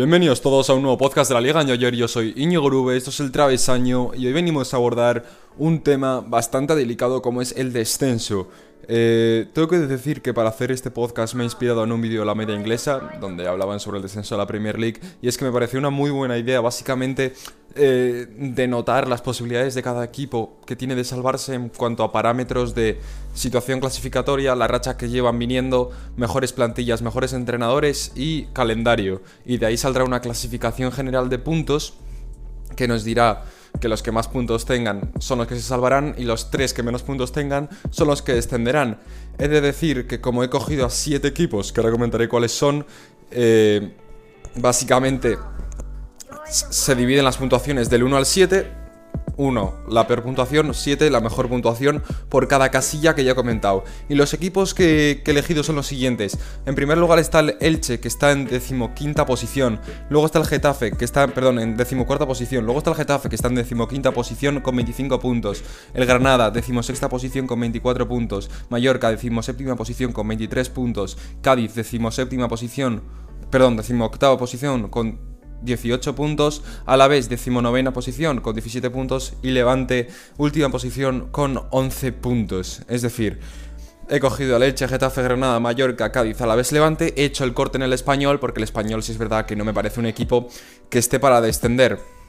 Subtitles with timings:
[0.00, 1.94] Bienvenidos todos a un nuevo podcast de la Liga Ayer.
[1.94, 5.26] Yo soy Iñigo Grube, esto es el Travesaño y hoy venimos a abordar
[5.58, 8.48] un tema bastante delicado como es el descenso.
[8.88, 12.20] Eh, tengo que decir que para hacer este podcast me he inspirado en un vídeo
[12.20, 15.36] de la media inglesa donde hablaban sobre el descenso de la Premier League y es
[15.36, 17.34] que me pareció una muy buena idea básicamente
[17.76, 22.10] eh, de notar las posibilidades de cada equipo que tiene de salvarse en cuanto a
[22.10, 22.98] parámetros de
[23.32, 29.22] situación clasificatoria, la racha que llevan viniendo, mejores plantillas, mejores entrenadores y calendario.
[29.44, 31.94] Y de ahí saldrá una clasificación general de puntos
[32.76, 33.44] que nos dirá
[33.80, 36.82] que los que más puntos tengan son los que se salvarán y los tres que
[36.82, 38.98] menos puntos tengan son los que descenderán.
[39.38, 42.84] He de decir que como he cogido a siete equipos, que ahora comentaré cuáles son,
[43.30, 43.92] eh,
[44.56, 45.38] básicamente
[46.48, 48.80] se dividen las puntuaciones del 1 al 7
[49.40, 53.84] 1, la peor puntuación, 7, la mejor puntuación por cada casilla que ya he comentado.
[54.08, 56.38] Y los equipos que, he elegido son los siguientes.
[56.66, 59.80] En primer lugar está el Elche, que está en decimoquinta posición.
[60.10, 62.64] Luego está el Getafe, que está, perdón, en decimocuarta posición.
[62.64, 65.64] Luego está el Getafe, que está en decimoquinta posición con 25 puntos.
[65.94, 68.50] El Granada, decimosexta posición con 24 puntos.
[68.68, 71.16] Mallorca, decimoséptima posición con 23 puntos.
[71.40, 73.02] Cádiz, decimoséptima posición,
[73.50, 75.30] perdón, decimoctava posición con
[75.62, 81.62] 18 puntos, a la vez decimonovena posición con 17 puntos y Levante última posición con
[81.70, 82.82] 11 puntos.
[82.88, 83.40] Es decir,
[84.08, 87.54] he cogido a Leche, Getafe, Granada, Mallorca, Cádiz, a la vez Levante, he hecho el
[87.54, 90.06] corte en el español porque el español sí es verdad que no me parece un
[90.06, 90.48] equipo
[90.88, 92.19] que esté para descender.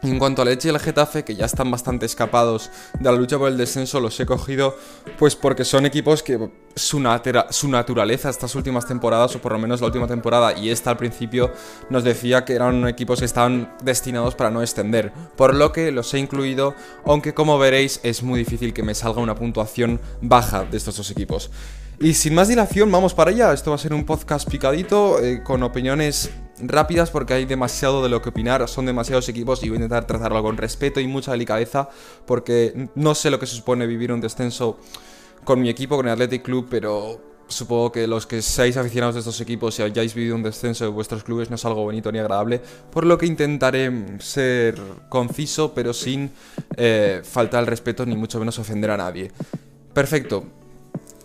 [0.00, 3.36] En cuanto a Leche y el Getafe, que ya están bastante escapados de la lucha
[3.36, 4.76] por el descenso, los he cogido
[5.18, 6.38] pues porque son equipos que
[6.76, 7.02] su,
[7.50, 10.98] su, naturaleza estas últimas temporadas, o por lo menos la última temporada y esta al
[10.98, 11.52] principio,
[11.90, 15.12] nos decía que eran equipos que estaban destinados para no extender.
[15.36, 19.20] Por lo que los he incluido, aunque como veréis es muy difícil que me salga
[19.20, 21.50] una puntuación baja de estos dos equipos.
[22.00, 23.52] Y sin más dilación, vamos para allá.
[23.52, 26.30] Esto va a ser un podcast picadito, eh, con opiniones
[26.60, 30.06] rápidas porque hay demasiado de lo que opinar, son demasiados equipos y voy a intentar
[30.06, 31.88] tratarlo con respeto y mucha delicadeza
[32.26, 34.78] porque no sé lo que se supone vivir un descenso
[35.44, 39.20] con mi equipo, con el Athletic Club, pero supongo que los que seáis aficionados de
[39.20, 42.18] estos equipos y hayáis vivido un descenso de vuestros clubes no es algo bonito ni
[42.18, 42.60] agradable,
[42.90, 46.30] por lo que intentaré ser conciso pero sin
[46.76, 49.32] eh, faltar al respeto ni mucho menos ofender a nadie.
[49.92, 50.44] Perfecto,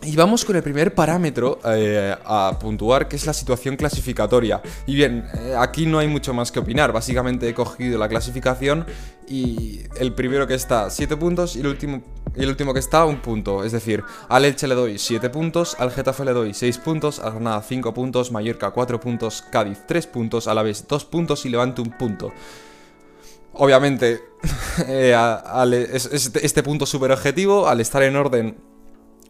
[0.05, 4.61] y vamos con el primer parámetro eh, a puntuar, que es la situación clasificatoria.
[4.85, 6.91] Y bien, eh, aquí no hay mucho más que opinar.
[6.91, 8.85] Básicamente he cogido la clasificación
[9.27, 12.03] y el primero que está 7 puntos y el último,
[12.35, 13.63] y el último que está un punto.
[13.63, 17.33] Es decir, al Elche le doy 7 puntos, al Getafe le doy 6 puntos, al
[17.33, 21.49] Granada 5 puntos, Mallorca 4 puntos, Cádiz 3 puntos, a la vez 2 puntos y
[21.49, 22.31] Levante un punto.
[23.53, 24.21] Obviamente,
[24.87, 25.15] eh,
[25.93, 28.72] este punto súper objetivo, al estar en orden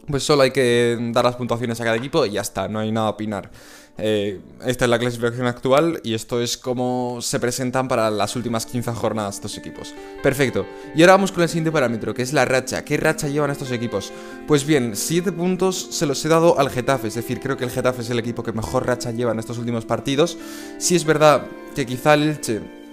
[0.06, 2.92] pues solo hay que dar las puntuaciones a cada equipo y ya está, no hay
[2.92, 3.50] nada a opinar.
[3.96, 8.66] Eh, esta es la clasificación actual y esto es como se presentan para las últimas
[8.66, 9.94] 15 jornadas estos equipos.
[10.22, 10.66] Perfecto.
[10.96, 12.84] Y ahora vamos con el siguiente parámetro, que es la racha.
[12.84, 14.12] ¿Qué racha llevan estos equipos?
[14.48, 17.70] Pues bien, 7 puntos se los he dado al Getafe, es decir, creo que el
[17.70, 20.38] Getafe es el equipo que mejor racha lleva en estos últimos partidos.
[20.78, 22.83] Si es verdad que quizá el Elche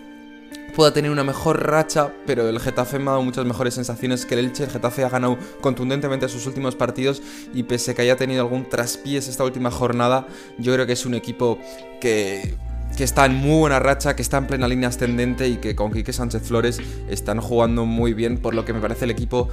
[0.75, 4.35] pueda tener una mejor racha, pero el Getafe me ha dado muchas mejores sensaciones que
[4.35, 4.63] el Elche.
[4.63, 7.21] El Getafe ha ganado contundentemente sus últimos partidos
[7.53, 10.27] y pese a que haya tenido algún traspiés esta última jornada,
[10.57, 11.59] yo creo que es un equipo
[11.99, 12.55] que
[12.95, 15.91] que está en muy buena racha, que está en plena línea ascendente y que con
[15.91, 19.49] Quique Sánchez Flores están jugando muy bien, por lo que me parece el equipo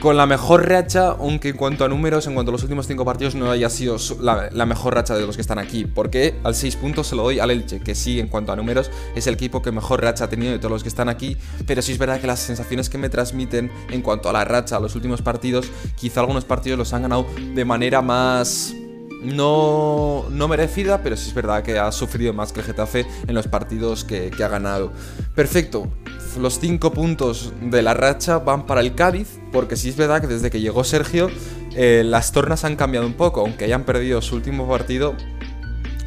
[0.00, 3.04] con la mejor racha, aunque en cuanto a números, en cuanto a los últimos 5
[3.04, 5.84] partidos, no haya sido la, mejor racha de los que están aquí.
[5.84, 8.90] Porque al 6 puntos se lo doy al Elche, que sí, en cuanto a números,
[9.14, 11.36] es el equipo que mejor racha ha tenido de todos los que están aquí.
[11.66, 14.76] Pero sí es verdad que las sensaciones que me transmiten en cuanto a la racha,
[14.76, 18.74] a los últimos partidos, quizá algunos partidos los han ganado de manera más
[19.22, 23.34] no, no merecida, pero sí es verdad que ha sufrido más que el Getafe en
[23.34, 24.92] los partidos que, que ha ganado.
[25.34, 25.88] Perfecto,
[26.36, 30.26] los 5 puntos de la racha van para el Cádiz, porque sí es verdad que
[30.26, 31.30] desde que llegó Sergio
[31.74, 35.14] eh, las tornas han cambiado un poco, aunque hayan perdido su último partido.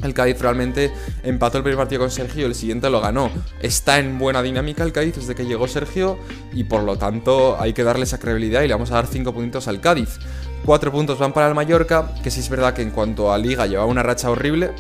[0.03, 0.91] El Cádiz realmente
[1.23, 3.31] empató el primer partido con Sergio el siguiente lo ganó.
[3.61, 6.17] Está en buena dinámica el Cádiz desde que llegó Sergio
[6.53, 9.33] y por lo tanto hay que darle esa credibilidad y le vamos a dar 5
[9.33, 10.19] puntos al Cádiz.
[10.65, 13.65] 4 puntos van para el Mallorca, que sí es verdad que en cuanto a liga
[13.67, 14.71] lleva una racha horrible,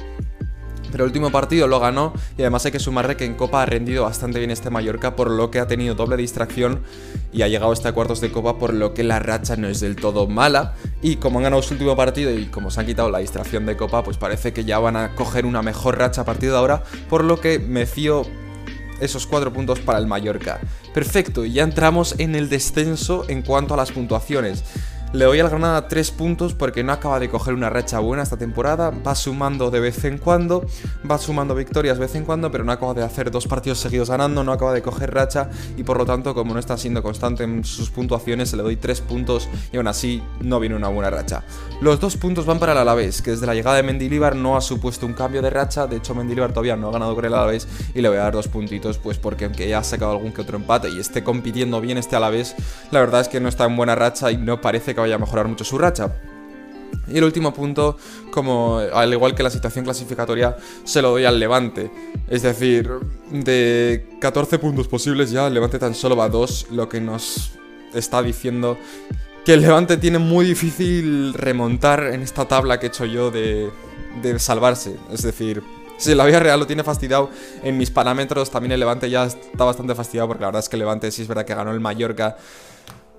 [0.95, 3.65] pero el último partido lo ganó y además hay que sumarle que en Copa ha
[3.65, 6.83] rendido bastante bien este Mallorca por lo que ha tenido doble distracción
[7.33, 9.97] y ha llegado hasta cuartos de Copa por lo que la racha no es del
[9.97, 13.19] todo mala y como han ganado su último partido y como se han quitado la
[13.19, 16.51] distracción de Copa pues parece que ya van a coger una mejor racha a partir
[16.51, 18.25] de ahora por lo que me fío
[19.01, 20.61] esos cuatro puntos para el Mallorca.
[20.93, 24.63] Perfecto, y ya entramos en el descenso en cuanto a las puntuaciones.
[25.13, 28.35] Le doy al Granada 3 puntos porque no acaba de coger una racha buena esta
[28.35, 28.89] temporada.
[28.89, 30.65] Va sumando de vez en cuando,
[31.09, 34.09] va sumando victorias de vez en cuando, pero no acaba de hacer dos partidos seguidos
[34.09, 37.45] ganando, no acaba de coger racha y por lo tanto, como no está siendo constante
[37.45, 41.43] en sus puntuaciones, le doy 3 puntos y aún así no viene una buena racha.
[41.79, 44.61] Los dos puntos van para el Alavés, que desde la llegada de Mendilibar no ha
[44.61, 45.87] supuesto un cambio de racha.
[45.87, 48.33] De hecho, Mendilibar todavía no ha ganado con el Alavés y le voy a dar
[48.33, 51.79] dos puntitos, pues porque aunque ya ha sacado algún que otro empate y esté compitiendo
[51.79, 52.55] bien este Alavés,
[52.91, 55.19] la verdad es que no está en buena racha y no parece que vaya a
[55.19, 56.15] mejorar mucho su racha.
[57.07, 57.97] Y el último punto,
[58.31, 61.91] como al igual que la situación clasificatoria, se lo doy al Levante.
[62.27, 62.89] Es decir,
[63.31, 67.51] de 14 puntos posibles ya, el Levante tan solo va a 2, lo que nos
[67.93, 68.77] está diciendo
[69.45, 73.69] que el Levante tiene muy difícil remontar en esta tabla que he hecho yo de,
[74.23, 74.95] de salvarse.
[75.11, 75.61] Es decir,
[75.97, 77.29] si la vida real lo tiene fastidiado
[77.61, 80.75] en mis parámetros, también el Levante ya está bastante fastidiado porque la verdad es que
[80.75, 82.37] el Levante sí es verdad que ganó el Mallorca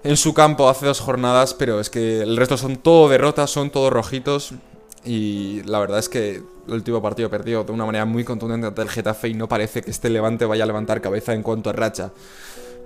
[0.07, 3.71] en su campo hace dos jornadas, pero es que el resto son todo derrotas, son
[3.71, 4.53] todos rojitos.
[5.05, 8.83] Y la verdad es que el último partido perdió de una manera muy contundente ante
[8.83, 11.73] el Getafe y no parece que este Levante vaya a levantar cabeza en cuanto a
[11.73, 12.13] racha.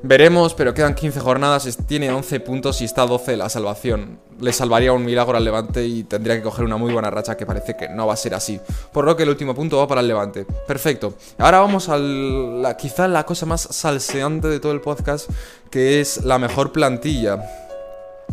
[0.03, 4.19] Veremos, pero quedan 15 jornadas, tiene 11 puntos y está 12 de la salvación.
[4.41, 7.45] Le salvaría un milagro al Levante y tendría que coger una muy buena racha que
[7.45, 8.59] parece que no va a ser así.
[8.95, 10.47] Por lo que el último punto va para el Levante.
[10.67, 11.15] Perfecto.
[11.37, 15.29] Ahora vamos a la, quizá la cosa más salseante de todo el podcast,
[15.71, 17.69] que es la mejor plantilla.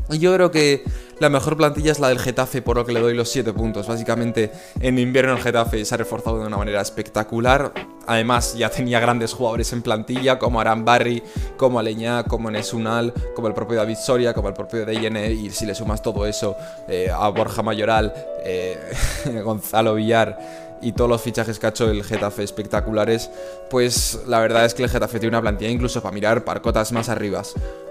[0.10, 0.84] Yo creo que
[1.20, 3.88] la mejor plantilla es la del Getafe, por lo que le doy los 7 puntos.
[3.88, 7.74] Básicamente, en invierno el Getafe se ha reforzado de una manera espectacular.
[8.06, 11.22] Además, ya tenía grandes jugadores en plantilla, como Aran Barry,
[11.58, 15.32] como Aleñá, como Nesunal, como el propio David Soria, como el propio Deyene.
[15.32, 16.56] Y si le sumas todo eso
[16.88, 18.14] eh, a Borja Mayoral,
[18.46, 18.78] eh,
[19.44, 23.30] Gonzalo Villar y todos los fichajes que ha hecho el Getafe espectaculares,
[23.70, 26.92] pues la verdad es que el Getafe tiene una plantilla incluso para mirar por cotas
[26.92, 27.44] más arriba.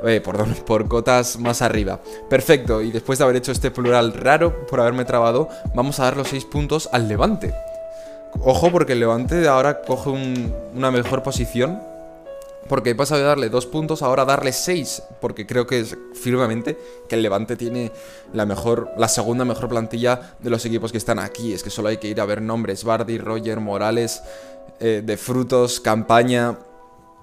[0.04, 2.00] Eh, perdón, por cotas más arriba.
[2.28, 6.16] Perfecto, y después de haber hecho este plural raro, por haberme trabado, vamos a dar
[6.16, 7.54] los 6 puntos al Levante.
[8.40, 11.80] Ojo porque el Levante ahora coge una mejor posición
[12.68, 15.02] porque he pasado de darle dos puntos ahora a darle seis.
[15.20, 16.78] Porque creo que es firmemente
[17.08, 17.92] que el Levante tiene
[18.32, 21.52] la mejor, la segunda mejor plantilla de los equipos que están aquí.
[21.52, 22.84] Es que solo hay que ir a ver nombres.
[22.84, 24.22] Bardi, Roger, Morales,
[24.80, 26.58] eh, de frutos, campaña.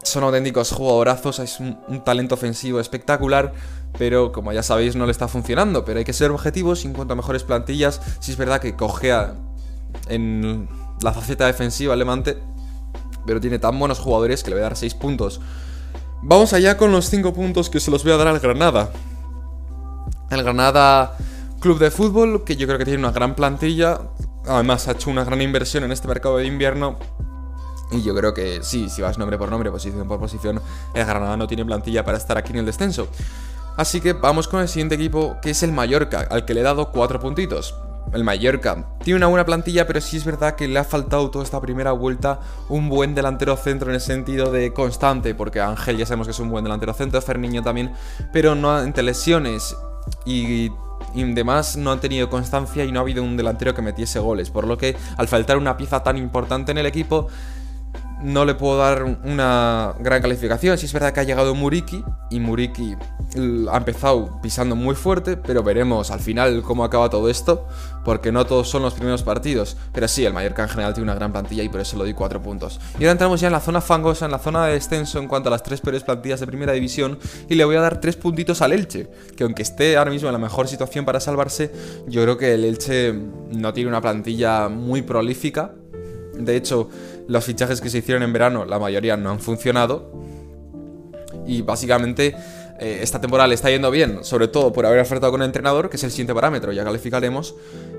[0.03, 1.39] Son auténticos jugadorazos.
[1.39, 3.53] Es un, talento ofensivo espectacular.
[3.97, 5.85] Pero como ya sabéis, no le está funcionando.
[5.85, 8.01] Pero hay que ser objetivos en cuanto a mejores plantillas.
[8.19, 9.35] Si es verdad que cogea
[10.09, 10.67] en
[11.01, 12.37] la faceta defensiva Levante
[13.25, 15.41] pero tiene tan buenos jugadores que le voy a dar 6 puntos.
[16.21, 18.91] Vamos allá con los 5 puntos que se los voy a dar al Granada.
[20.29, 21.17] El Granada
[21.59, 24.01] Club de Fútbol, que yo creo que tiene una gran plantilla.
[24.47, 26.97] Además ha hecho una gran inversión en este mercado de invierno.
[27.91, 30.61] Y yo creo que sí, si vas nombre por nombre, posición por posición,
[30.93, 33.07] el Granada no tiene plantilla para estar aquí en el descenso.
[33.77, 36.63] Así que vamos con el siguiente equipo, que es el Mallorca, al que le he
[36.63, 37.75] dado 4 puntitos
[38.11, 38.85] el Mallorca.
[39.03, 41.91] Tiene una buena plantilla, pero sí es verdad que le ha faltado toda esta primera
[41.91, 42.39] vuelta
[42.69, 46.39] un buen delantero centro en el sentido de constante, porque Ángel ya sabemos que es
[46.39, 47.93] un buen delantero centro, Ferniño también,
[48.31, 49.75] pero no entre lesiones
[50.25, 50.71] y
[51.15, 54.49] y demás no han tenido constancia y no ha habido un delantero que metiese goles.
[54.49, 57.27] Por lo que al faltar una pieza tan importante en el equipo,
[58.23, 60.77] no le puedo dar una gran calificación.
[60.77, 62.95] Si es verdad que ha llegado Muriki y Muriki
[63.69, 67.67] ha empezado pisando muy fuerte, pero veremos al final cómo acaba todo esto,
[68.05, 69.75] porque no todos son los primeros partidos.
[69.91, 72.13] Pero sí, el Mallorca en general tiene una gran plantilla y por eso le doy
[72.13, 72.79] 4 puntos.
[72.93, 75.49] Y ahora entramos ya en la zona fangosa, en la zona de descenso en cuanto
[75.49, 78.61] a las tres peores plantillas de primera división, y le voy a dar 3 puntitos
[78.61, 81.71] al Elche, que aunque esté ahora mismo en la mejor situación para salvarse,
[82.07, 83.13] yo creo que el Elche
[83.51, 85.73] no tiene una plantilla muy prolífica.
[86.33, 86.89] De hecho,
[87.27, 90.11] los fichajes que se hicieron en verano, la mayoría no han funcionado.
[91.45, 92.35] Y básicamente
[92.79, 95.89] eh, esta temporada le está yendo bien, sobre todo por haber ofertado con el entrenador,
[95.89, 97.55] que es el siguiente parámetro, ya calificaremos.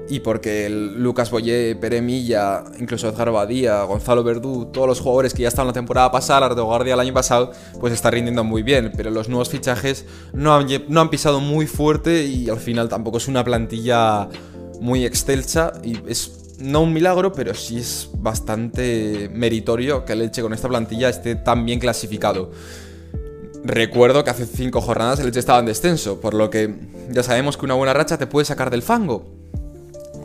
[0.08, 5.32] Y porque el Lucas Boyé, Pere Milla, incluso Edgar Badía, Gonzalo Verdú, todos los jugadores
[5.32, 8.62] que ya estaban la temporada pasada, de Guardia el año pasado, pues está rindiendo muy
[8.62, 8.92] bien.
[8.94, 10.04] Pero los nuevos fichajes
[10.34, 14.28] no han, no han pisado muy fuerte y al final tampoco es una plantilla
[14.80, 20.42] muy excelsa y es no un milagro, pero sí es bastante meritorio que el Elche
[20.42, 22.52] con esta plantilla esté tan bien clasificado.
[23.64, 26.74] Recuerdo que hace cinco jornadas el Elche estaba en descenso, por lo que
[27.10, 29.26] ya sabemos que una buena racha te puede sacar del fango.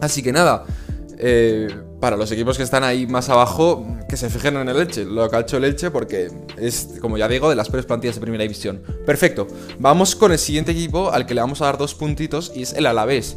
[0.01, 0.65] Así que nada,
[1.17, 1.67] eh,
[1.99, 5.29] para los equipos que están ahí más abajo, que se fijen en el Elche, lo
[5.29, 8.81] que el Elche, porque es, como ya digo, de las peores plantillas de primera división.
[9.05, 9.47] Perfecto,
[9.79, 12.73] vamos con el siguiente equipo al que le vamos a dar dos puntitos y es
[12.73, 13.35] el Alavés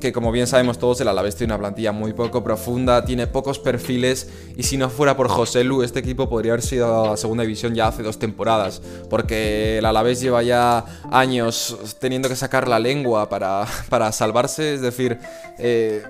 [0.00, 3.58] que como bien sabemos todos, el Alavés tiene una plantilla muy poco profunda, tiene pocos
[3.58, 7.42] perfiles y si no fuera por José Lu, este equipo podría haber sido a segunda
[7.42, 12.78] división ya hace dos temporadas, porque el Alavés lleva ya años teniendo que sacar la
[12.78, 15.18] lengua para, para salvarse, es decir,
[15.58, 16.02] eh,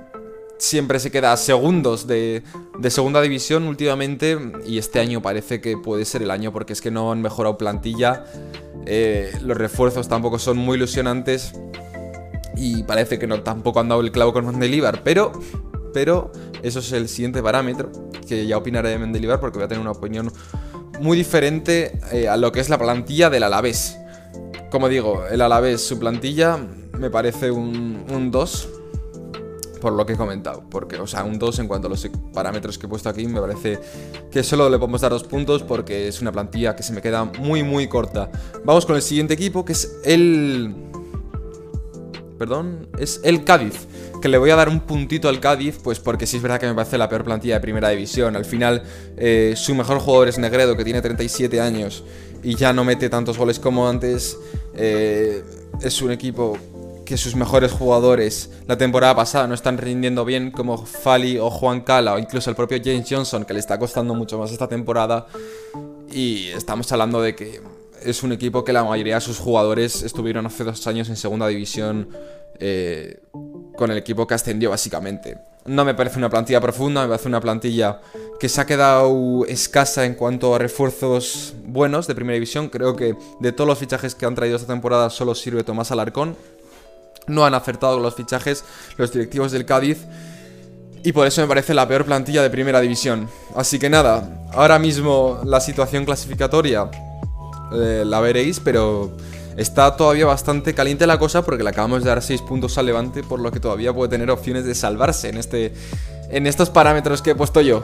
[0.58, 2.42] siempre se queda segundos de,
[2.78, 6.80] de, segunda división últimamente y este año parece que puede ser el año porque es
[6.80, 8.24] que no han mejorado plantilla,
[8.86, 11.52] eh, los refuerzos tampoco son muy ilusionantes
[12.56, 15.32] y parece que no tampoco han dado el clavo con Mendelibar, pero
[15.92, 16.32] pero
[16.62, 17.90] eso es el siguiente parámetro
[18.26, 20.32] que ya opinaré de Mendelibar porque voy a tener una opinión
[21.00, 23.96] muy diferente eh, a lo que es la plantilla del Alavés.
[24.70, 26.58] Como digo, el Alavés, su plantilla
[26.98, 28.68] me parece un 2
[29.84, 30.64] por lo que he comentado.
[30.70, 33.38] Porque, o sea, un 2 en cuanto a los parámetros que he puesto aquí, me
[33.38, 33.78] parece
[34.30, 37.24] que solo le podemos dar dos puntos porque es una plantilla que se me queda
[37.24, 38.30] muy, muy corta.
[38.64, 40.74] Vamos con el siguiente equipo, que es el
[42.38, 43.86] perdón, es el Cádiz.
[44.20, 46.66] Que le voy a dar un puntito al Cádiz, pues porque sí es verdad que
[46.66, 48.36] me parece la peor plantilla de primera división.
[48.36, 48.82] Al final,
[49.16, 52.04] eh, su mejor jugador es Negredo, que tiene 37 años
[52.42, 54.38] y ya no mete tantos goles como antes.
[54.74, 55.42] Eh,
[55.82, 56.56] es un equipo
[57.04, 61.82] que sus mejores jugadores la temporada pasada no están rindiendo bien, como Fali o Juan
[61.82, 65.26] Cala, o incluso el propio James Johnson, que le está costando mucho más esta temporada.
[66.12, 67.60] Y estamos hablando de que
[68.04, 71.48] es un equipo que la mayoría de sus jugadores estuvieron hace dos años en segunda
[71.48, 72.08] división
[72.58, 73.20] eh,
[73.76, 75.38] con el equipo que ascendió básicamente.
[75.66, 78.00] No me parece una plantilla profunda, me parece una plantilla
[78.38, 82.68] que se ha quedado escasa en cuanto a refuerzos buenos de primera división.
[82.68, 86.36] Creo que de todos los fichajes que han traído esta temporada solo sirve Tomás Alarcón.
[87.26, 88.64] No han acertado los fichajes
[88.98, 90.04] los directivos del Cádiz.
[91.02, 93.28] Y por eso me parece la peor plantilla de primera división.
[93.54, 96.90] Así que nada, ahora mismo la situación clasificatoria
[97.74, 99.12] eh, la veréis, pero
[99.56, 103.22] está todavía bastante caliente la cosa porque le acabamos de dar 6 puntos al Levante,
[103.22, 105.74] por lo que todavía puede tener opciones de salvarse en, este,
[106.30, 107.82] en estos parámetros que he puesto yo.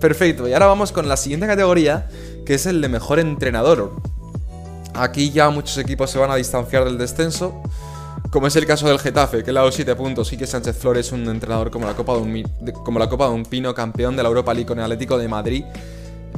[0.00, 2.08] Perfecto, y ahora vamos con la siguiente categoría,
[2.44, 3.92] que es el de mejor entrenador.
[4.94, 7.62] Aquí ya muchos equipos se van a distanciar del descenso,
[8.30, 10.76] como es el caso del Getafe, que le ha dado 7 puntos, y que Sánchez
[10.76, 12.42] Flores es un entrenador como la, Copa de un,
[12.84, 15.28] como la Copa de un Pino, campeón de la Europa League con el Atlético de
[15.28, 15.64] Madrid,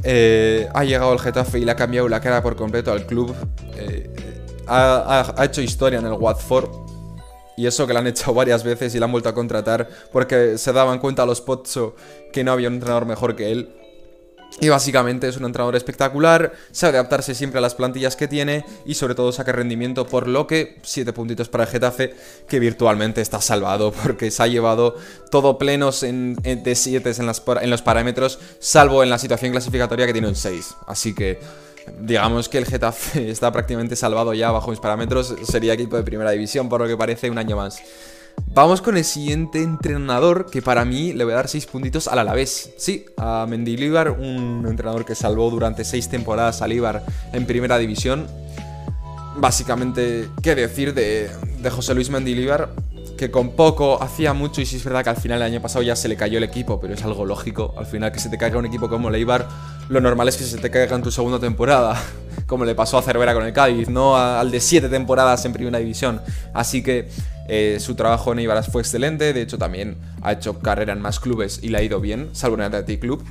[0.03, 3.35] eh, ha llegado el Getafe y le ha cambiado la cara por completo al club.
[3.75, 4.09] Eh,
[4.67, 6.69] ha, hecho historia en el Watford.
[7.57, 10.57] Y eso que le han echado varias veces y le han vuelto a contratar porque
[10.57, 11.93] se daban cuenta los Pozzo
[12.31, 13.78] que no había un entrenador mejor que él.
[14.61, 18.95] Y básicamente es un entrenador espectacular, sabe adaptarse siempre a las plantillas que tiene y
[18.95, 22.13] sobre todo saca rendimiento, por lo que 7 puntitos para el Getafe,
[22.47, 24.95] que virtualmente está salvado porque se ha llevado
[25.31, 30.13] todo plenos en, de 7 en, en los parámetros, salvo en la situación clasificatoria que
[30.13, 30.75] tiene un 6.
[30.87, 31.39] Así que
[32.01, 36.31] digamos que el Getafe está prácticamente salvado ya bajo mis parámetros, sería equipo de primera
[36.31, 37.81] división por lo que parece un año más.
[38.47, 42.19] Vamos con el siguiente entrenador, que para mí le voy a dar 6 puntitos al
[42.19, 42.71] Alavés.
[42.77, 46.67] Sí, a Mendilibar, un entrenador que salvó durante 6 temporadas a
[47.33, 48.27] en primera división.
[49.37, 51.29] Básicamente, ¿qué decir de,
[51.71, 52.69] José Luis Mendilibar?
[53.17, 55.83] Que con poco hacía mucho y sí es verdad que al final el año pasado
[55.83, 57.73] ya se le cayó el equipo, pero es algo lógico.
[57.77, 59.47] Al final que se te caiga un equipo como Leibar,
[59.89, 62.01] lo normal es que se te caiga en tu segunda temporada,
[62.47, 65.77] como le pasó a Cervera con el Cádiz, no al de 7 temporadas en primera
[65.77, 66.21] división.
[66.53, 67.09] Así que
[67.49, 71.19] eh, su trabajo en Ibaras fue excelente, de hecho también ha hecho carrera en más
[71.19, 73.23] clubes y le ha ido bien, salvo en el Athletic Club.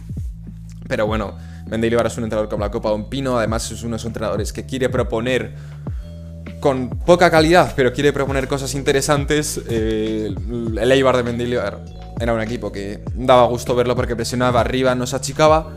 [0.89, 1.37] Pero bueno,
[1.69, 4.53] Mendilibar es un entrenador como la Copa de Pino, además es uno de esos entrenadores
[4.53, 5.55] que quiere proponer
[6.61, 9.61] con poca calidad, pero quiere proponer cosas interesantes.
[9.69, 10.35] Eh,
[10.81, 11.79] el Eibar de Mendilibar
[12.21, 15.75] era un equipo que daba gusto verlo porque presionaba arriba, no se achicaba.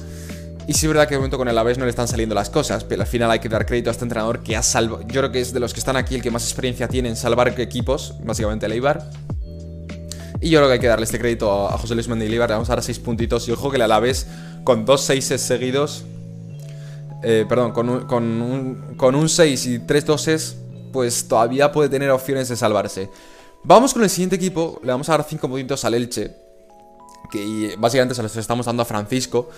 [0.71, 2.49] Y sí es verdad que de momento con el Aves no le están saliendo las
[2.49, 5.01] cosas, pero al final hay que dar crédito a este entrenador que ha salvado.
[5.01, 7.17] Yo creo que es de los que están aquí el que más experiencia tiene en
[7.17, 9.05] salvar equipos, básicamente el Eibar.
[10.39, 12.47] Y yo creo que hay que darle este crédito a José Luis Mendilibar.
[12.47, 13.49] Le vamos a dar 6 puntitos.
[13.49, 14.27] Y ojo que el Alavés,
[14.63, 16.05] con dos 6 seguidos,
[17.21, 20.55] eh, perdón, con un, con, un, con un 6 y 3 doses,
[20.93, 23.09] pues todavía puede tener opciones de salvarse.
[23.65, 24.79] Vamos con el siguiente equipo.
[24.85, 26.31] Le vamos a dar 5 puntitos al Elche.
[27.29, 29.49] Que básicamente se los estamos dando a Francisco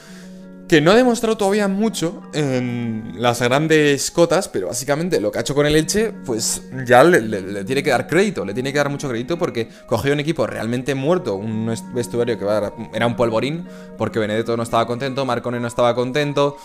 [0.73, 5.41] que no ha demostrado todavía mucho en las grandes cotas, pero básicamente lo que ha
[5.41, 8.89] hecho con el Elche, pues ya le, tiene que dar crédito, le tiene que dar
[8.89, 12.45] mucho crédito porque cogió un equipo realmente muerto, un vestuario que
[12.91, 13.67] era un polvorín,
[13.99, 16.57] porque Benedetto no estaba contento, Marcone no estaba contento,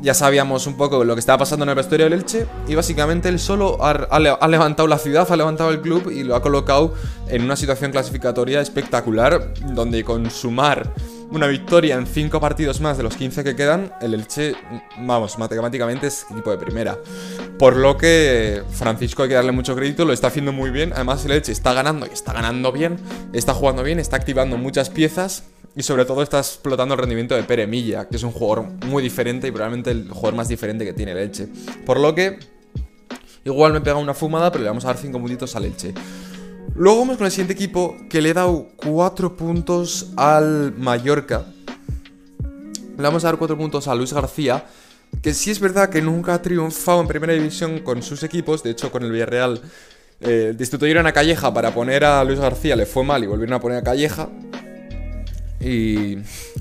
[0.00, 3.28] ya sabíamos un poco lo que estaba pasando en el vestuario del Elche y básicamente
[3.28, 6.94] él solo ha, levantado la ciudad, ha levantado el club y lo ha colocado
[7.28, 10.94] en una situación clasificatoria espectacular donde con sumar
[11.34, 14.54] una victoria en 5 partidos más de los 15 que quedan, el Elche,
[15.00, 16.96] vamos, matemáticamente es equipo de primera.
[17.58, 20.92] Por lo que Francisco hay que darle mucho crédito, lo está haciendo muy bien.
[20.94, 22.98] Además, el Elche está ganando y está ganando bien,
[23.32, 27.42] está jugando bien, está activando muchas piezas y sobre todo está explotando el rendimiento de
[27.42, 30.92] Pere Milla, que es un jugador muy diferente y probablemente el jugador más diferente que
[30.92, 31.48] tiene el Elche.
[31.84, 32.38] Por lo que
[33.44, 35.94] igual me pega una fumada, pero le vamos a dar 5 puntitos al Elche.
[36.74, 41.46] Luego vamos con el siguiente equipo que le he dado 4 puntos al Mallorca.
[42.96, 44.64] Le vamos a dar 4 puntos a Luis García,
[45.22, 48.70] que sí es verdad que nunca ha triunfado en primera división con sus equipos, de
[48.70, 49.60] hecho con el Villarreal
[50.20, 53.60] eh, destituyeron a Calleja para poner a Luis García, le fue mal y volvieron a
[53.60, 54.28] poner a Calleja.
[55.60, 56.18] Y,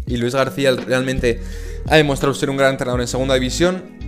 [0.07, 1.41] Luis García realmente
[1.87, 4.02] ha demostrado ser un gran entrenador en segunda división.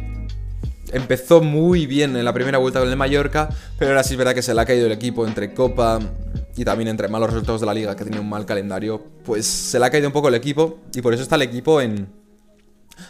[0.96, 4.34] Empezó muy bien en la primera vuelta con el Mallorca, pero ahora sí es verdad
[4.34, 6.00] que se le ha caído el equipo entre Copa
[6.56, 9.04] y también entre malos resultados de la liga, que tenía un mal calendario.
[9.26, 11.82] Pues se le ha caído un poco el equipo y por eso está el equipo
[11.82, 12.08] en,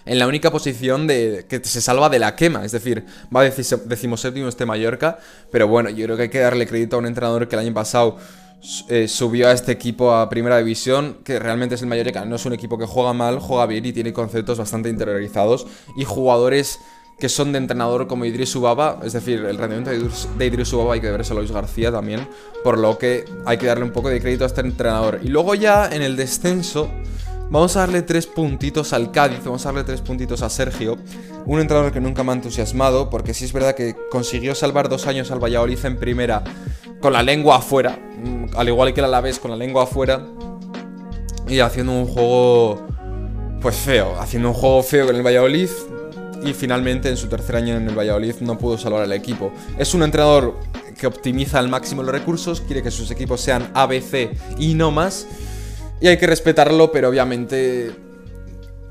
[0.03, 2.65] en la única posición de que se salva de la quema.
[2.65, 5.19] Es decir, va decimoséptimo este Mallorca,
[5.51, 7.73] pero bueno, yo creo que hay que darle crédito a un entrenador que el año
[7.75, 8.17] pasado
[8.89, 12.25] eh, subió a este equipo a primera división, que realmente es el Mallorca.
[12.25, 15.67] No es un equipo que juega mal, juega bien y tiene conceptos bastante interiorizados.
[15.95, 16.79] Y jugadores
[17.17, 19.91] que son de entrenador como Idris Ubaba, es decir, el rendimiento
[20.37, 22.27] de Idris Ubaba hay que deberse a Luis García también,
[22.63, 25.19] por lo que hay que darle un poco de crédito a este entrenador.
[25.23, 26.89] Y luego ya en el descenso
[27.49, 30.97] Vamos a darle tres puntitos al Cádiz, vamos a darle tres puntitos a Sergio,
[31.45, 35.05] un entrenador que nunca me ha entusiasmado, porque sí es verdad que consiguió salvar dos
[35.05, 36.43] años al Valladolid en primera
[37.01, 40.25] con la lengua afuera, mm, al igual que el Alavés con la lengua afuera,
[41.47, 42.87] y haciendo un juego,
[43.61, 45.69] pues feo, haciendo un juego feo con el Valladolid,
[46.45, 49.51] y finalmente en su tercer año en el Valladolid no pudo salvar al equipo.
[49.77, 50.59] Es un entrenador
[50.97, 55.27] que optimiza al máximo los recursos, quiere que sus equipos sean ABC y no más,
[55.99, 57.91] y hay que respetarlo, pero obviamente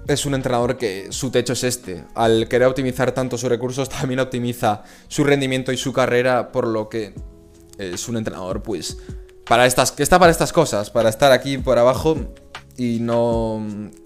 [0.06, 2.04] es un entrenador que su techo es este.
[2.14, 6.88] Al querer optimizar tanto sus recursos, también optimiza su rendimiento y su carrera, por lo
[6.88, 7.14] que
[7.78, 8.98] es un entrenador, pues,
[9.46, 12.16] para estas, que está para estas cosas, para estar aquí por abajo
[12.76, 13.64] y no,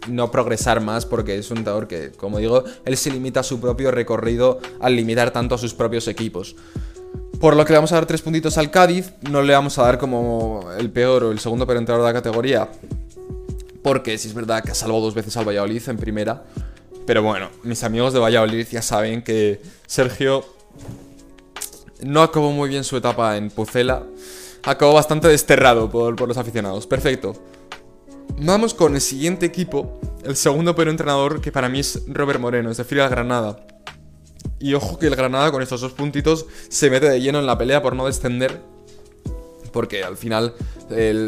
[0.09, 3.61] no progresar más, porque es un entrenador que, como digo, él se limita a su
[3.61, 6.55] propio recorrido al limitar tanto a sus propios equipos.
[7.41, 9.83] Por lo que le vamos a dar tres puntitos al Cádiz, no le vamos a
[9.83, 12.69] dar como el peor o el segundo peor de la categoría,
[13.83, 16.45] porque si es verdad que ha salvado dos veces al Valladolid en primera.
[17.07, 20.45] Pero bueno, mis amigos de Valladolid ya saben que Sergio
[22.03, 24.03] no acabó muy bien su etapa en Pucela.
[24.65, 26.87] Acabó bastante desterrado por, por los aficionados.
[26.87, 27.35] Perfecto.
[28.37, 32.71] Vamos con el siguiente equipo, el segundo peor entrenador, que para mí es Robert Moreno,
[32.71, 33.65] es decir, el Granada.
[34.61, 37.59] Y ojo que el Granada con estos dos puntitos se mete de lleno en la
[37.59, 38.61] pelea por no descender.
[39.73, 40.55] Porque al final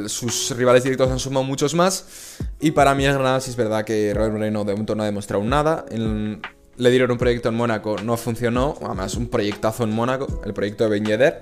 [0.07, 2.39] sus rivales directos han sumado muchos más.
[2.61, 5.07] Y para mí el Granada sí es verdad que Robert Moreno de momento no ha
[5.07, 5.85] demostrado nada.
[5.91, 8.77] le dieron un proyecto en Mónaco, no funcionó.
[8.83, 11.35] Además, un proyectazo en Mónaco, el proyecto de Ben.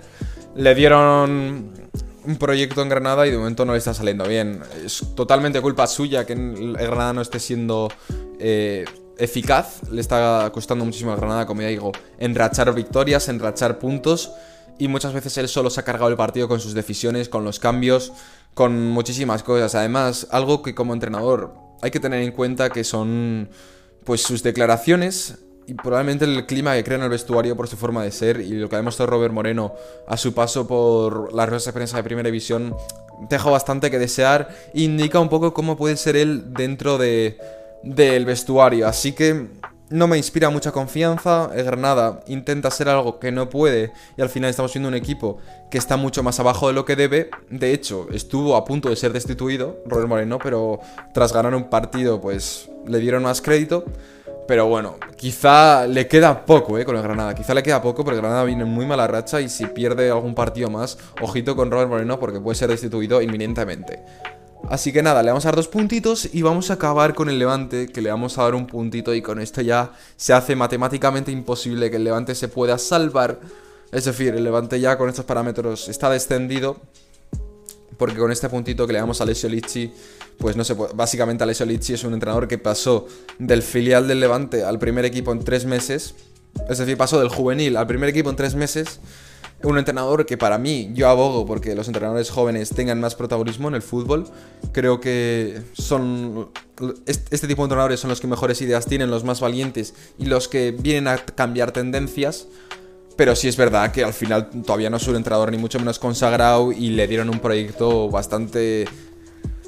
[0.57, 1.73] Le dieron
[2.29, 4.61] un proyecto en Granada y de momento no le está saliendo bien.
[4.85, 7.89] Es totalmente culpa suya que Granada no esté siendo...
[8.39, 8.85] Eh,
[9.19, 14.31] eficaz, le está costando muchísimo a Granada, como ya digo, enrachar victorias, enrachar puntos.
[14.79, 17.59] Y muchas veces él solo se ha cargado el partido con sus decisiones, con los
[17.59, 18.13] cambios,
[18.55, 19.75] con muchísimas cosas.
[19.75, 23.51] Además, algo que como entrenador hay que tener en cuenta que son
[24.05, 28.03] pues sus declaraciones y probablemente el clima que crea en el vestuario por su forma
[28.03, 29.75] de ser y lo que ha demostrado Robert Moreno
[30.07, 32.75] a su paso por las ruedas de prensa de primera división
[33.29, 37.39] deja bastante que desear indica un poco cómo puede ser él dentro de
[37.83, 38.89] del vestuario.
[38.89, 39.49] Así que
[39.91, 41.51] no me inspira mucha confianza.
[41.55, 45.39] El Granada intenta ser algo que no puede y al final estamos viendo un equipo
[45.71, 47.31] que está mucho más abajo de lo que debe.
[47.51, 50.81] De hecho, estuvo a punto de ser destituido Robert Moreno, pero
[51.15, 53.85] tras ganar un partido pues le dieron más crédito.
[54.49, 57.35] Pero bueno, quizá le queda poco eh, con el Granada.
[57.35, 60.11] Quizá le queda poco porque el Granada viene en muy mala racha y si pierde
[60.11, 64.03] algún partido más, ojito con Robert Moreno porque puede ser destituido inminentemente.
[64.71, 67.39] Así que nada, le vamos a dar dos puntitos y vamos a acabar con el
[67.39, 71.31] Levante, que le vamos a dar un puntito y con esto ya se hace matemáticamente
[71.31, 73.41] imposible que el Levante se pueda salvar.
[73.93, 76.81] Es decir, el Levante ya con estos parámetros está descendido,
[77.99, 79.93] porque con este puntito que le damos a Alessio Licci,
[80.39, 80.95] pues no puede.
[80.95, 83.07] Básicamente Alessio Licci es un entrenador que pasó
[83.39, 86.15] del filial del Levante al primer equipo en tres meses.
[86.71, 89.01] Es decir, pasó del juvenil al primer equipo en tres meses
[89.63, 93.75] un entrenador que para mí yo abogo porque los entrenadores jóvenes tengan más protagonismo en
[93.75, 94.25] el fútbol.
[94.73, 96.51] Creo que son
[97.07, 100.47] este tipo de entrenadores son los que mejores ideas tienen, los más valientes y los
[100.47, 102.47] que vienen a cambiar tendencias.
[103.19, 105.99] Pero sí es verdad que al final todavía no es un entrenador ni mucho menos
[105.99, 108.85] consagrado y le dieron un proyecto bastante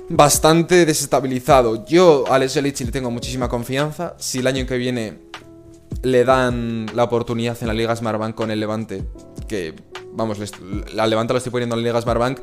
[0.08, 1.84] bastante desestabilizado.
[1.84, 4.14] Yo a Lichi le tengo muchísima confianza.
[4.18, 5.18] Si el año que viene
[6.02, 9.02] le dan la oportunidad en la Liga Smartbank con el Levante,
[9.48, 9.74] que
[10.12, 10.38] vamos,
[10.94, 12.38] la Levante lo estoy poniendo en la Liga Smartbank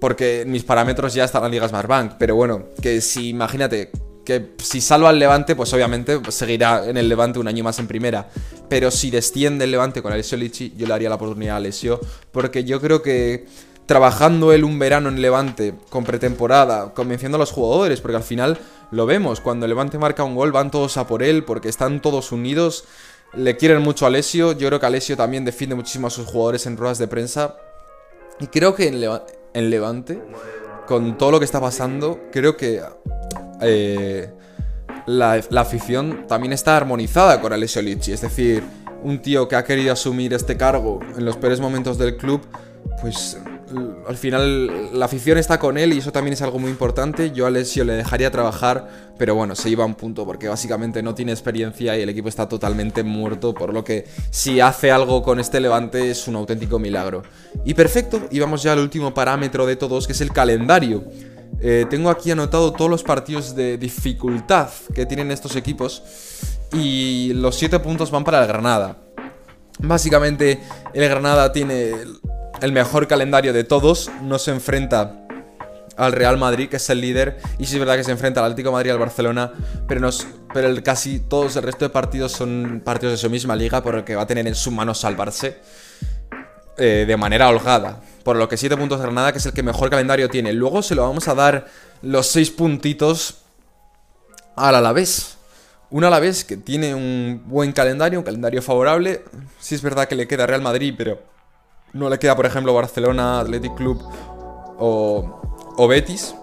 [0.00, 2.12] porque mis parámetros ya están en la Liga Smartbank.
[2.18, 3.90] Pero bueno, que si imagínate
[4.24, 7.86] que si salva al Levante, pues obviamente seguirá en el Levante un año más en
[7.86, 8.28] primera.
[8.68, 12.00] Pero si desciende el Levante con Alessio Lichi, yo le haría la oportunidad a Alessio,
[12.32, 13.46] porque yo creo que
[13.86, 18.58] trabajando él un verano en Levante con pretemporada, convenciendo a los jugadores, porque al final
[18.90, 22.32] lo vemos, cuando Levante marca un gol van todos a por él, porque están todos
[22.32, 22.84] unidos,
[23.34, 26.66] le quieren mucho a Alessio, yo creo que Alessio también defiende muchísimo a sus jugadores
[26.66, 27.56] en ruedas de prensa,
[28.40, 30.20] y creo que en, Levante,
[30.86, 32.82] con todo lo que está pasando, creo que
[33.62, 34.32] eh,
[35.06, 38.12] la, afición también está armonizada con Alessio Lichi.
[38.12, 38.62] Es decir,
[39.02, 42.42] un tío que ha querido asumir este cargo en los peores momentos del club,
[43.00, 43.38] pues
[44.06, 47.32] al final la afición está con él y eso también es algo muy importante.
[47.32, 48.88] Yo a Alessio le dejaría trabajar,
[49.18, 52.28] pero bueno, se iba a un punto porque básicamente no tiene experiencia y el equipo
[52.28, 56.78] está totalmente muerto, por lo que si hace algo con este levante es un auténtico
[56.78, 57.22] milagro.
[57.64, 61.04] Y perfecto, y vamos ya al último parámetro de todos, que es el calendario.
[61.60, 66.02] Eh, tengo aquí anotado todos los partidos de dificultad que tienen estos equipos
[66.72, 68.98] y los 7 puntos van para el Granada.
[69.78, 70.60] Básicamente
[70.92, 71.94] el Granada tiene
[72.60, 75.26] el mejor calendario de todos, no se enfrenta
[75.96, 78.46] al Real Madrid, que es el líder, y sí es verdad que se enfrenta al
[78.46, 79.52] Atlético Madrid y al Barcelona,
[79.88, 80.10] pero,
[80.54, 84.04] el, casi todos el resto de partidos son partidos de su misma liga, por lo
[84.04, 85.58] que va a tener en su mano salvarse
[86.78, 88.00] eh, de manera holgada.
[88.22, 90.52] Por lo que 7 puntos de Granada, que es el que mejor calendario tiene.
[90.52, 91.66] Luego se lo vamos a dar
[92.02, 93.38] los 6 puntitos
[94.56, 95.36] al Alavés.
[95.90, 99.22] Un Alavés que tiene un buen calendario, un calendario favorable.
[99.60, 101.22] Sí es verdad que le queda Real Madrid, pero
[101.92, 104.02] no le queda, por ejemplo, Barcelona, Athletic Club
[104.78, 106.34] o, Betis.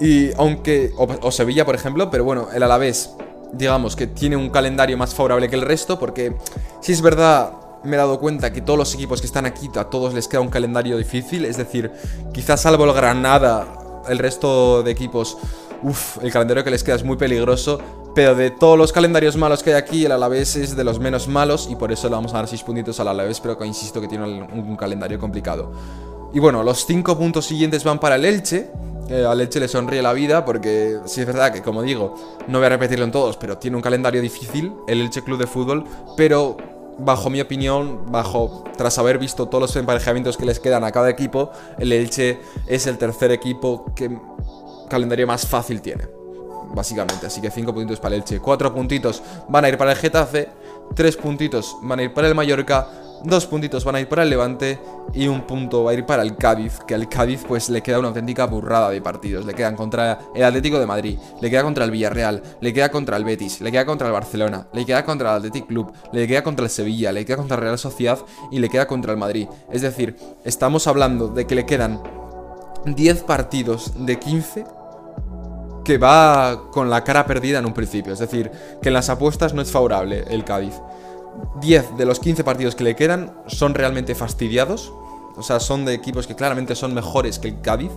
[0.00, 0.90] Y aunque.
[0.96, 3.10] O, Sevilla, por ejemplo, pero bueno, el Alavés,
[3.52, 6.34] digamos que tiene un calendario más favorable que el resto, porque
[6.80, 7.52] si es verdad,
[7.84, 10.40] me he dado cuenta que todos los equipos que están aquí, a todos les queda
[10.40, 11.44] un calendario difícil.
[11.44, 11.90] Es decir,
[12.32, 15.36] quizás salvo el Granada, el resto de equipos,
[15.82, 17.78] uff, el calendario que les queda es muy peligroso.
[18.14, 21.26] Pero de todos los calendarios malos que hay aquí, el Alavés es de los menos
[21.26, 24.00] malos y por eso le vamos a dar 6 puntitos al Alavés, pero que insisto
[24.00, 25.72] que tiene un, calendario complicado.
[26.32, 28.70] Y bueno, los 5 puntos siguientes van para el Elche.
[29.08, 32.14] Eh, al Elche le sonríe la vida porque sí es verdad que, como digo,
[32.46, 35.46] no voy a repetirlo en todos, pero tiene un calendario difícil, el Elche Club de
[35.48, 35.84] Fútbol,
[36.16, 36.56] pero
[36.98, 41.10] bajo mi opinión, bajo tras haber visto todos los emparejamientos que les quedan a cada
[41.10, 44.18] equipo, el Elche es el tercer equipo que
[44.88, 46.06] calendario más fácil tiene.
[46.74, 49.96] Básicamente, así que 5 puntitos para el Elche, 4 puntitos van a ir para el
[49.96, 50.48] Getafe,
[50.94, 52.88] 3 puntitos van a ir para el Mallorca,
[53.24, 54.78] Dos puntitos van a ir para el Levante
[55.14, 57.98] y un punto va a ir para el Cádiz, que al Cádiz pues le queda
[57.98, 59.46] una auténtica burrada de partidos.
[59.46, 63.16] Le quedan contra el Atlético de Madrid, le queda contra el Villarreal, le queda contra
[63.16, 66.42] el Betis, le queda contra el Barcelona, le queda contra el Athletic Club, le queda
[66.42, 68.18] contra el Sevilla, le queda contra el Real Sociedad
[68.50, 69.48] y le queda contra el Madrid.
[69.72, 72.02] Es decir, estamos hablando de que le quedan
[72.84, 74.66] 10 partidos de 15
[75.82, 78.12] que va con la cara perdida en un principio.
[78.12, 78.50] Es decir,
[78.82, 80.74] que en las apuestas no es favorable el Cádiz.
[81.60, 84.92] 10 de los 15 partidos que le quedan son realmente fastidiados.
[85.36, 87.90] O sea, son de equipos que claramente son mejores que el Cádiz.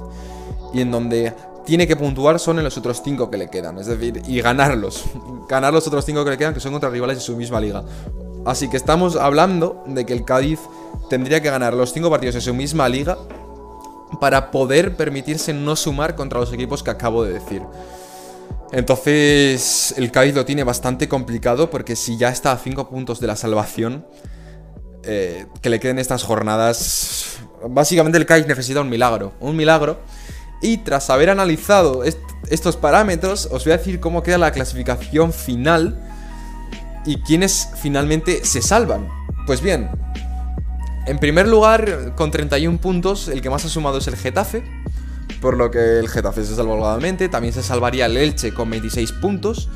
[0.74, 1.34] Y en donde
[1.66, 3.78] tiene que puntuar son en los otros 5 que le quedan.
[3.78, 5.04] Es decir, y ganarlos.
[5.50, 7.84] Ganar los otros 5 que le quedan, que son contra rivales de su misma liga.
[8.46, 10.60] Así que estamos hablando de que el Cádiz
[11.10, 13.18] tendría que ganar los 5 partidos de su misma liga
[14.20, 17.62] para poder permitirse no sumar contra los equipos que acabo de decir.
[18.72, 23.28] Entonces el Cádiz lo tiene bastante complicado porque si ya está a 5 puntos de
[23.28, 24.06] la salvación,
[25.04, 27.38] eh, que le queden estas jornadas,
[27.70, 30.00] básicamente el Cádiz necesita un milagro, un milagro.
[30.62, 32.04] Y tras haber analizado
[32.50, 36.04] estos parámetros, os voy a decir cómo queda la clasificación final
[37.06, 39.08] y quiénes finalmente se salvan.
[39.46, 39.90] Pues bien,
[41.06, 44.64] en primer lugar, con 31 puntos, el que más ha sumado es el Getafe,
[45.42, 47.30] por lo que el Getafe se salva holgadamente.
[47.30, 49.70] También se salvaría el Elche con 26 puntos.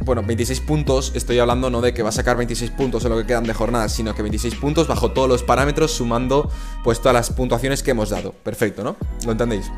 [0.00, 3.18] bueno, 26 puntos, estoy hablando no de que va a sacar 26 puntos en lo
[3.18, 6.50] que quedan de jornada, sino que 26 puntos bajo todos los parámetros, sumando
[6.84, 8.32] pues todas las puntuaciones que hemos dado.
[8.32, 8.96] Perfecto, ¿no?
[9.24, 9.70] ¿Lo entendéis?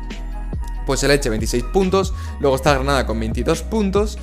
[0.85, 4.17] Pues el Elche 26 puntos, luego está Granada con 22 puntos,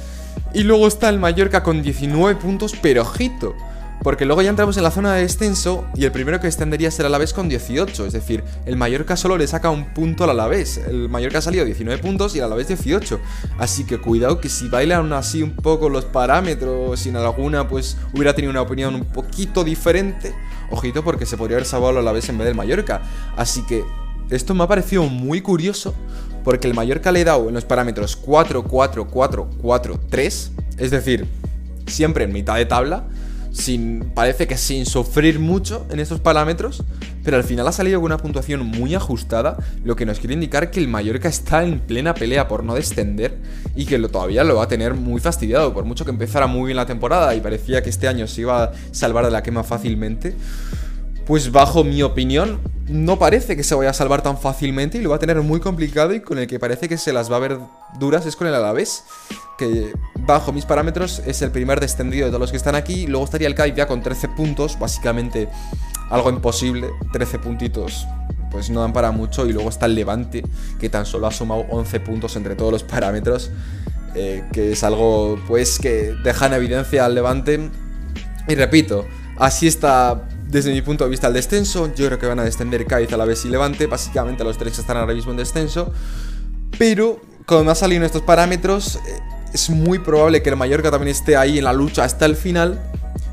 [0.55, 3.55] y luego está el Mallorca con 19 puntos, pero ojito.
[4.03, 7.09] Porque luego ya entramos en la zona de descenso y el primero que extendería será
[7.09, 8.07] el Alavés con 18.
[8.07, 10.79] Es decir, el Mallorca solo le saca un punto al Alavés.
[10.79, 13.21] El Mallorca ha salido 19 puntos y el Alavés 18.
[13.59, 17.97] Así que cuidado que si bailan así un poco los parámetros, si en alguna pues
[18.13, 20.35] hubiera tenido una opinión un poquito diferente,
[20.71, 23.03] ojito porque se podría haber salvado el Alavés en vez del Mallorca.
[23.37, 23.85] Así que
[24.31, 25.95] esto me ha parecido muy curioso
[26.43, 30.91] porque el Mallorca le he dado en los parámetros 4, 4, 4, 4, 3, es
[30.91, 31.29] decir,
[31.87, 33.05] siempre en mitad de tabla,
[34.15, 36.83] parece que sin sufrir mucho en estos parámetros,
[37.23, 40.71] pero al final ha salido con una puntuación muy ajustada, lo que nos quiere indicar
[40.71, 43.39] que el Mallorca está en plena pelea por no descender
[43.77, 46.67] y que lo, todavía lo va a tener muy fastidiado, por mucho que empezara muy
[46.67, 49.63] bien la temporada y parecía que este año se iba a salvar de la quema
[49.63, 50.35] fácilmente.
[51.27, 55.11] Pues bajo mi opinión, no parece que se vaya a salvar tan fácilmente y lo
[55.11, 57.41] va a tener muy complicado y con el que parece que se las va a
[57.41, 57.59] ver
[57.99, 59.05] duras es con el Alavés,
[59.57, 63.25] que bajo mis parámetros es el primer descendido de todos los que están aquí, luego
[63.25, 65.49] estaría el Cádiz ya con 13 puntos, básicamente
[66.11, 68.07] algo imposible, 13 puntitos
[68.53, 69.47] pues no dan para mucho.
[69.47, 70.45] Y luego está el Levante
[70.79, 73.51] que tan solo ha sumado 11 puntos entre todos los parámetros,
[74.15, 77.71] eh, que es algo pues que deja en evidencia al Levante.
[78.47, 79.07] Y repito,
[79.39, 82.85] así está desde mi punto de vista el descenso, yo creo que van a descender
[82.85, 85.91] Cádiz, a la vez y Levante, básicamente los tres están ahora mismo en descenso,
[86.79, 89.01] pero como ha salido estos parámetros, eh,
[89.55, 92.81] es muy probable que el Mallorca también esté ahí en la lucha hasta el final.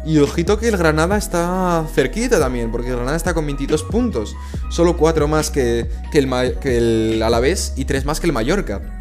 [0.05, 4.33] Y ojito que el Granada está cerquita también, porque el Granada está con 22 puntos.
[4.69, 8.98] Solo 4 más que, que, el, que el Alavés y 3 más que el Mallorca.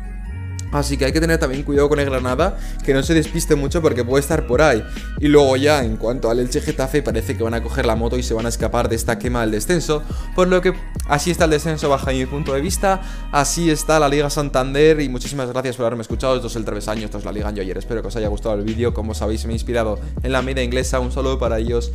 [0.73, 3.81] Así que hay que tener también cuidado con el Granada, que no se despiste mucho
[3.81, 4.83] porque puede estar por ahí.
[5.21, 8.17] Y luego ya, en cuanto al Elche Getafe, parece que van a coger la moto
[8.17, 10.03] y se van a escapar de esta quema del descenso.
[10.35, 10.75] Por lo que
[11.09, 13.01] así está el descenso bajo mi punto de vista,
[13.33, 16.37] así está la Liga Santander y muchísimas gracias por haberme escuchado.
[16.37, 17.77] Esto es el travesaño, esto es la Liga ayer.
[17.77, 20.63] Espero que os haya gustado el vídeo, como sabéis me he inspirado en la media
[20.63, 21.93] inglesa, un saludo para ellos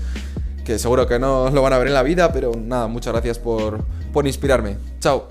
[0.64, 3.40] que seguro que no lo van a ver en la vida, pero nada, muchas gracias
[3.40, 4.78] por, por inspirarme.
[5.00, 5.28] Chao.